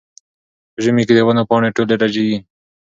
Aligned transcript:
په 0.73 0.79
ژمي 0.83 1.03
کې 1.07 1.13
د 1.15 1.19
ونو 1.25 1.43
پاڼې 1.49 1.69
ټولې 1.75 1.95
رژېږي. 2.01 2.37